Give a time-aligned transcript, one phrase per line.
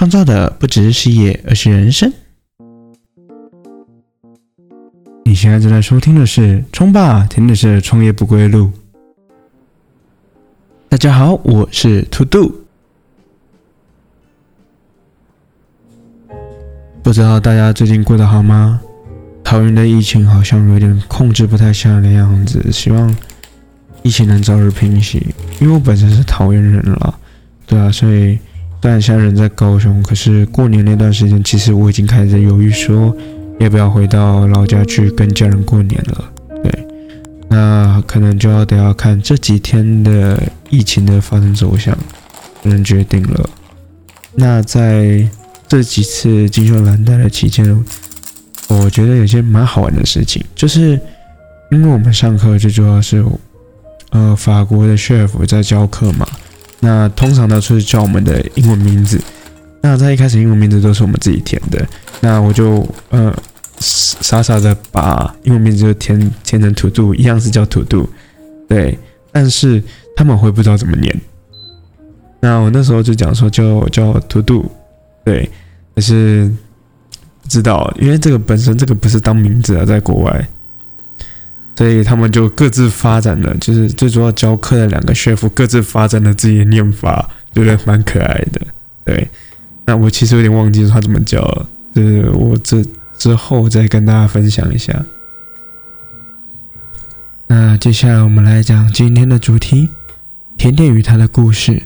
[0.00, 2.10] 创造的不只是事业，而是人生。
[5.26, 6.40] 你现在正在收听的是
[6.72, 8.64] 《冲吧，听的是创业不归路》。
[10.88, 12.50] 大家好，我是兔兔。
[17.02, 18.80] 不知道大家最近过得好吗？
[19.44, 23.14] 桃园的疫情好像有点控制不太下来的样子，希望
[24.02, 25.26] 疫情能早日平息。
[25.60, 27.18] 因为我本身是桃园人了，
[27.66, 28.38] 对啊，所以。
[28.82, 33.14] 但现在人在高雄，可是过年那段时间，其实我已经开始犹豫，说
[33.58, 36.24] 要不要回到老家去跟家人过年了。
[36.64, 36.86] 对，
[37.48, 41.96] 那可能就要得要看这几天的疫情的发生走向，
[42.62, 43.50] 能决定了。
[44.34, 45.28] 那在
[45.68, 47.84] 这几次金秀兰带的期间，
[48.68, 50.98] 我觉得有些蛮好玩的事情，就是
[51.70, 53.22] 因为我们上课最主要是
[54.10, 56.26] 呃法国的 chef 在教课嘛。
[56.80, 59.20] 那通常都是叫我们的英文名字。
[59.82, 61.86] 那在一开始，英文名字都是我们自己填的。
[62.20, 63.34] 那我就呃
[63.78, 68.08] 傻傻的把英文名字就填填成 To Do，一样是叫 To Do。
[68.68, 68.98] 对，
[69.32, 69.82] 但是
[70.14, 71.20] 他们会不知道怎么念。
[72.40, 74.70] 那我那时候就讲说叫叫 To Do，
[75.24, 75.50] 对，
[75.94, 76.50] 可是
[77.42, 80.48] 不知道，因为这个本身这个不是当名字啊，在国外。
[81.80, 88.60] 所以他们就各自发展了，就是最主要教课的两个学府各自发展了自己的念法，觉得蛮可爱的。
[89.02, 89.26] 对，
[89.86, 92.84] 那我其实有点忘记他怎么教了，就是我这
[93.16, 94.94] 之后再跟大家分享一下。
[97.46, 99.88] 那接下来我们来讲今天的主题：
[100.58, 101.82] 甜点与它的故事。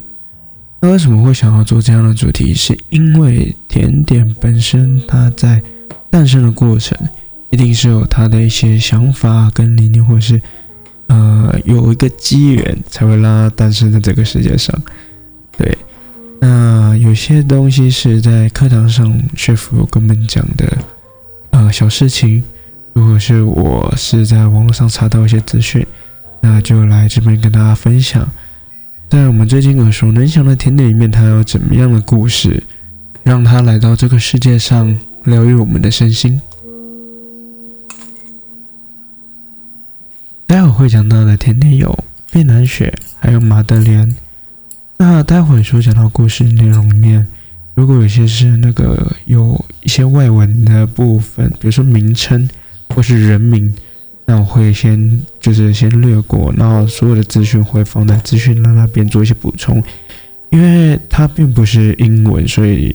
[0.81, 2.53] 那为什么会想要做这样的主题？
[2.53, 5.63] 是因为甜点本身它在
[6.11, 6.99] 诞生的过程。
[7.55, 10.43] 一定是有他的一些想法跟理念，或是
[11.07, 14.77] 呃有一个机缘，才会让他诞生在这个世界上。
[15.57, 15.79] 对，
[16.41, 20.79] 那有些东西是在课堂上学府跟我们讲的
[21.51, 22.43] 呃小事情，
[22.93, 25.87] 如果是我是在网络上查到一些资讯，
[26.41, 28.29] 那就来这边跟大家分享。
[29.09, 32.61] 在我们最近耳熟能详的甜点里面，它有怎么样的故事，
[33.23, 36.41] 让它来到这个世界上疗愈我们的身心？
[40.55, 41.99] 待会会讲到的甜点有
[42.35, 44.15] 越南雪，还有马德莲。
[44.97, 47.27] 那待会所讲到故事内容里面，
[47.75, 52.49] 如果有些是那个有一些外文的部分，比如说名称
[52.91, 53.75] 或是人名，
[54.27, 59.83] 那我会先就是先略过，然后所有的资讯会放在资讯栏那边做一些补充，
[60.51, 62.95] 因为它并不是英文，所以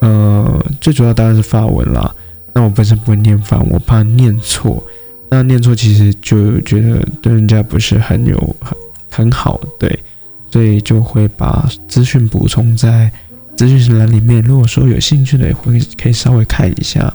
[0.00, 2.12] 呃，最主要当然是法文啦。
[2.52, 4.84] 那我本身不会念法，我怕念错。
[5.32, 8.76] 那念错其实就觉得对人家不是很有很
[9.08, 9.96] 很好，对，
[10.50, 13.08] 所以就会把资讯补充在
[13.56, 14.42] 资讯栏里面。
[14.42, 17.14] 如果说有兴趣的，也会可以稍微看一下。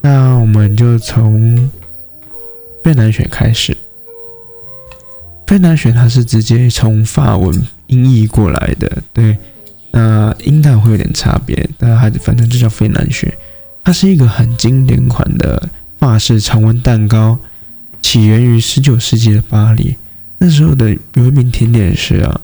[0.00, 1.70] 那我们就从
[2.84, 3.76] 越南选开始。
[5.50, 7.54] 越南选它是直接从法文
[7.88, 9.36] 音译过来的，对，
[9.90, 13.36] 那音调会有点差别，但它反正就叫费南雪。
[13.84, 15.68] 它是一个很经典款的。
[16.00, 17.38] 法式常温蛋糕
[18.00, 19.94] 起源于十九世纪的巴黎，
[20.38, 22.40] 那时候的有一名甜点师啊，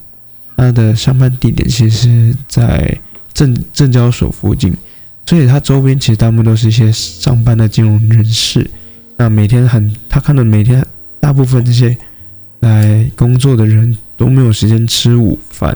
[0.56, 2.96] 他的上班地点其实是在
[3.32, 4.76] 证证交所附近，
[5.24, 8.70] 所以他周边其实大部分都是一些上班的金融人士。
[9.16, 10.84] 那每天很，他看到每天
[11.18, 11.96] 大部分这些
[12.60, 15.74] 来工作的人都没有时间吃午饭，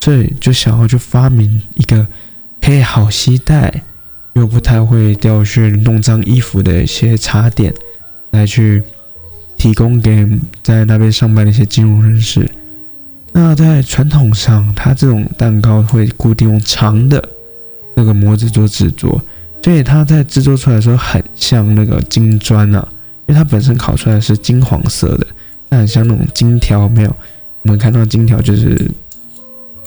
[0.00, 2.06] 所以就想要去发明一个
[2.62, 3.82] 可以好携带。
[4.38, 7.74] 又不太会掉去弄脏衣服的一些茶点，
[8.30, 8.82] 来去
[9.56, 10.26] 提供给
[10.62, 12.48] 在那边上班的一些金融人士。
[13.32, 17.22] 那在传统上，它这种蛋糕会固定用长的
[17.94, 19.20] 那个模子做制作，
[19.62, 22.88] 所以它在制作出来的时候很像那个金砖啊，
[23.26, 25.26] 因为它本身烤出来是金黄色的，
[25.68, 26.88] 那很像那种金条。
[26.88, 27.16] 没有，
[27.62, 28.90] 我们看到金条就是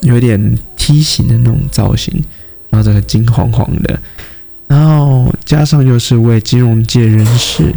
[0.02, 2.24] 有点梯形的那种造型，
[2.70, 4.00] 然后这个金黄黄的。
[4.72, 7.76] 然后加上又是为金融界人士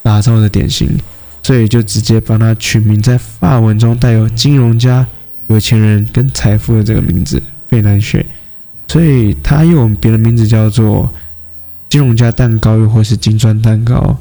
[0.00, 0.88] 打造的点心，
[1.42, 5.04] 所以就直接帮他取名在法文中带有金融家、
[5.48, 8.24] 有钱人跟财富的这个名字——费南雪。
[8.86, 11.12] 所以他又别的名字叫做
[11.88, 14.16] 金融家蛋糕，又或是金砖蛋糕。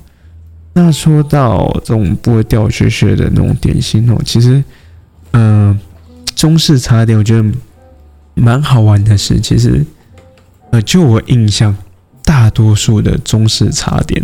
[0.73, 4.63] 那说到这种不会掉屑屑的那种点心哦，其实，
[5.33, 5.79] 嗯，
[6.35, 7.45] 中式茶点我觉得
[8.33, 9.85] 蛮好玩的是，其实，
[10.71, 11.75] 呃，就我印象。
[12.35, 14.21] 大多数的中式茶点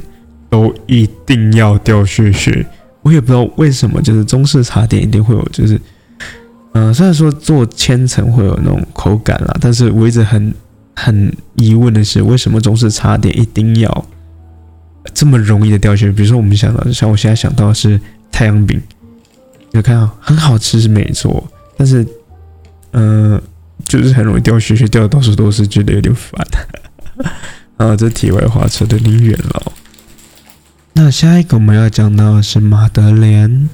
[0.49, 2.67] 都一定要掉屑屑，
[3.03, 5.79] 我也不知道为什么，就是中式茶点一定会有，就是
[6.73, 10.53] 嗯，虽然说做千层会有那种口感啦，但是我一直很
[10.93, 14.05] 很疑问的是，为什么中式茶点一定要
[15.13, 16.11] 这么容易的掉屑？
[16.11, 17.97] 比如说我们想到，像我现在想到的是
[18.29, 18.77] 太阳饼，
[19.71, 21.41] 有看到很好吃是没错，
[21.77, 22.05] 但是
[22.91, 23.41] 嗯，
[23.85, 26.45] 就是很容易掉屑屑，掉的到处都是，觉得有点烦。
[27.81, 29.71] 啊，这题外话扯得有点远了。
[30.93, 33.67] 那下一个我们要讲到的是马德莲。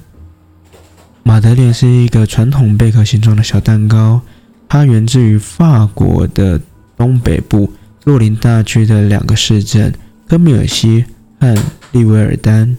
[1.24, 4.22] 马德莲是一个传统贝壳形状的小蛋糕，
[4.70, 6.62] 它源自于法国的
[6.96, 7.74] 东北部
[8.06, 9.94] 洛林大区的两个市镇
[10.26, 11.04] 科米尔西
[11.42, 11.54] 和
[11.92, 12.78] 利维尔丹。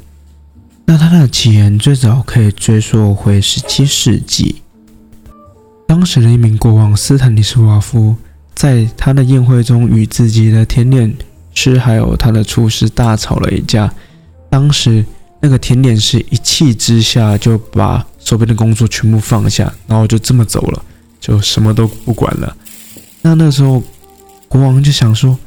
[0.87, 4.63] 那它的起源最早可以追溯回17世纪，
[5.87, 8.17] 当时的一名国王斯坦尼斯瓦夫
[8.59, 11.17] 在他的宴会中与自己的甜点
[11.55, 13.89] 师还有他的厨师大吵了一架，
[14.51, 15.05] 当时
[15.41, 18.05] 那个甜点师一气之下就把。
[18.19, 20.85] 手边的工作全部放下，然后就这么走了，
[21.19, 22.55] 就什么都不管了。
[23.23, 23.83] 那那时候
[24.49, 25.39] 国王就想说，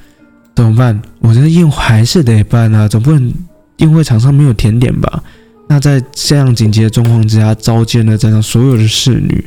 [0.56, 1.00] 怎么办？
[1.20, 3.32] 我这宴会还是得办啊，总不能
[3.78, 5.22] 宴会场上没有甜点吧？
[5.70, 9.46] 那在这样紧急的状况之下，召见了在场所有的侍女，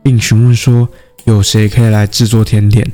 [0.00, 0.88] 并询问说
[1.26, 2.90] 有谁可以来制作甜点。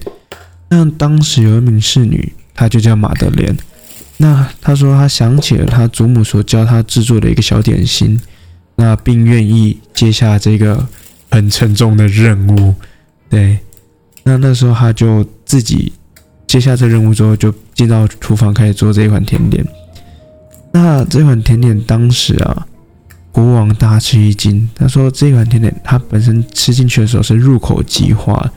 [0.68, 3.56] 那当时有一名侍女，她就叫马德莲。
[4.16, 8.20] 那她说她想起了她祖母所教她制作的一个小点心。
[8.74, 10.88] 那并愿意接下这个
[11.30, 12.74] 很沉重的任务，
[13.28, 13.58] 对。
[14.24, 15.92] 那那时候她就自己
[16.46, 19.64] 接下这任务之后，就进到厨房开始做这一款甜点。
[20.72, 22.66] 那这款甜点当时啊，
[23.32, 24.68] 国王大吃一惊。
[24.76, 28.48] 他说这款甜点它本身吃进去的时候是入口即化，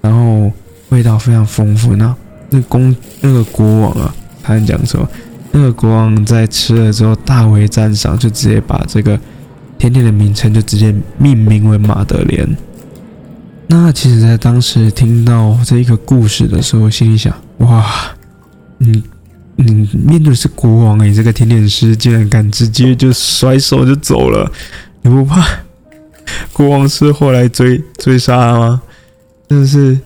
[0.00, 0.50] 然后
[0.88, 1.94] 味道非常丰富。
[1.96, 2.16] 那
[2.48, 5.06] 那公那个国王啊，他讲说，
[5.50, 9.20] 那个国王在吃了之后大为赞赏，就直接把这个。
[9.78, 12.48] 甜点的名称就直接命名为马德莲。
[13.66, 17.84] 那其实，在当时听到这一个故事的时候，心里想：哇，
[18.78, 19.02] 嗯
[19.56, 24.50] 嗯面对的是国王诶，这个甜点师竟然敢直接就甩手就走了，
[25.02, 25.46] 你不怕
[26.52, 28.82] 国王是后来追追杀吗？
[29.48, 29.98] 真的是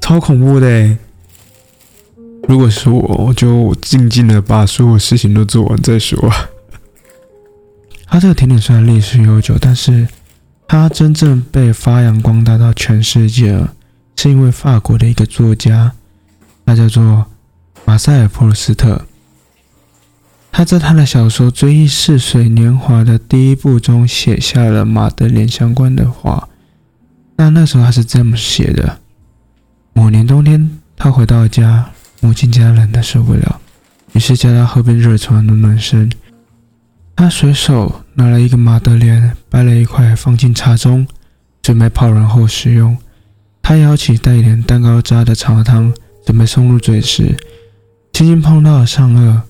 [0.00, 0.98] 超恐怖的诶。
[2.48, 6.18] 如果是我，我就静静的把所有事情都做完再说。
[8.06, 10.08] 他这个甜点虽然历史悠久，但是
[10.66, 13.68] 他真正被发扬光大到全世界，
[14.16, 15.92] 是因为法国的一个作家，
[16.66, 17.24] 他叫做
[17.90, 19.04] 马塞尔·普鲁斯特。
[20.52, 26.48] 他在他的小说《追忆似水年华》的第一部中写下了马德莲相关的话。
[27.34, 29.00] 那那时候他是这么写的：
[29.92, 31.90] 某年冬天，他回到家，
[32.20, 33.60] 母亲家冷得受不了，
[34.12, 36.08] 于是叫他喝杯热茶暖暖身。
[37.16, 41.08] 他随手拿了一个马德莲，掰了一块放进茶中，
[41.60, 42.96] 准备泡软后食用。
[43.60, 45.92] 他舀起带一点蛋糕渣的茶汤，
[46.24, 47.36] 准备送入嘴时，
[48.20, 49.40] 轻轻碰到了上颚，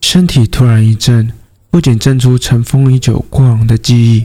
[0.00, 1.30] 身体突然一震，
[1.68, 4.24] 不仅震出尘封已久过往的记忆，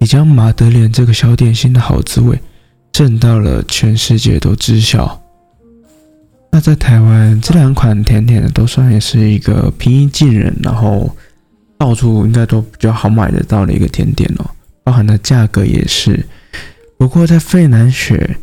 [0.00, 2.38] 也将马德莲这个小点心的好滋味
[2.92, 5.18] 震到了全世界都知晓。
[6.52, 11.10] 那在台湾，这两款甜点都算也是一个平易近人，然后。
[11.78, 14.50] 到处应该都比较好买得到的一个甜点哦，
[14.82, 16.26] 包含的价格也是。
[16.98, 18.36] 不过在费南雪，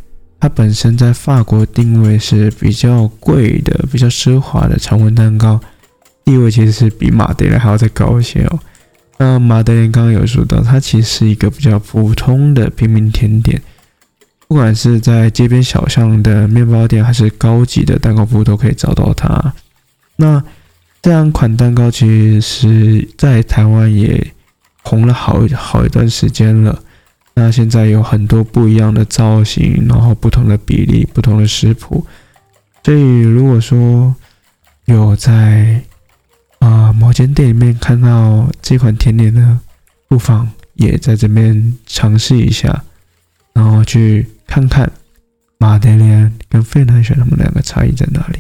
[0.45, 5.59] 它本身在法国定位是比较贵的、比较奢华的常温蛋糕，
[6.23, 8.59] 地位其实是比马德莲还要再高一些哦。
[9.17, 13.59] 那马德莲刚刚有说到，它其实是一个比较普通的平民甜点，
[14.47, 19.51] 不管是在街边小巷的面包店，还是高级的蛋糕铺，都可以找到它。
[20.15, 20.43] 那
[21.01, 24.31] 这两款蛋糕其实在台湾也
[24.83, 26.79] 红了好好一段时间了。
[27.35, 32.05] 那现在有很多不一样的造型，然后不同的比例、不同的食谱。
[32.83, 34.15] 所以如果说
[34.85, 35.81] 有在
[36.59, 39.59] 啊某间店里面看到这款甜点呢，
[40.07, 42.83] 不妨也在这边尝试一下，
[43.53, 44.89] 然后去看看
[45.57, 48.39] 马德莲跟费南雪他们两个差异在哪里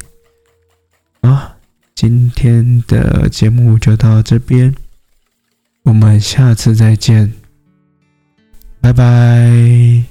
[1.27, 1.51] 啊。
[1.95, 4.73] 今天的节目就到这边，
[5.83, 7.33] 我们下次再见，
[8.95, 10.03] 拜拜！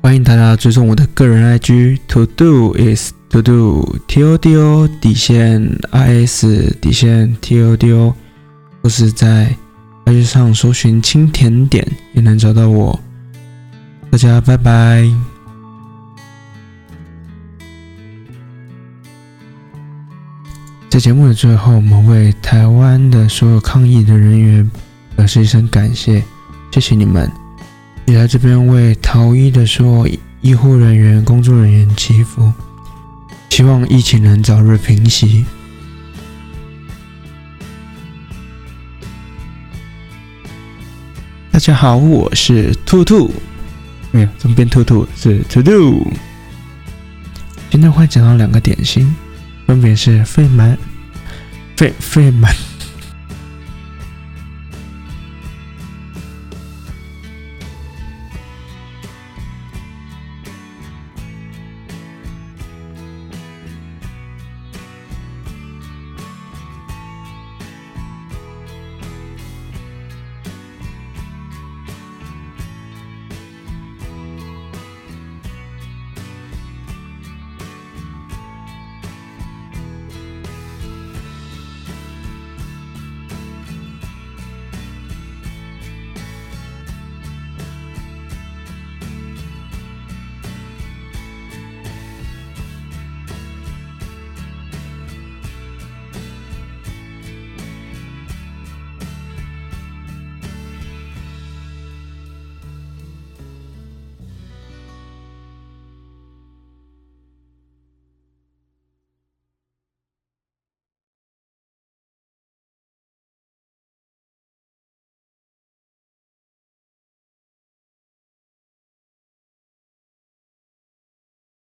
[0.00, 7.76] 欢迎大家追踪我的个人 IG，To Do is To Do，T O D O 底线 I S 底线 T O
[7.76, 8.14] D O，
[8.82, 9.56] 或是在
[10.04, 12.98] IG 上搜寻“轻甜点”也能找到我。
[14.10, 15.35] 大家拜拜。
[20.88, 24.70] 在节目的最后，我们为台湾的所有抗疫的人员
[25.14, 26.22] 表示一声感谢，
[26.72, 27.30] 谢谢你们！
[28.06, 32.50] 也在这边为逃逸的所有医护人员、工作人员祈福，
[33.50, 35.44] 希望疫情能早日平息。
[41.50, 43.34] 大家好，我是兔兔，
[44.12, 45.06] 没有，怎么变兔兔？
[45.14, 46.10] 是兔兔。
[47.70, 49.14] 今天会讲到两个点心，
[49.66, 50.78] 分别是费曼、
[51.76, 52.75] 费费曼。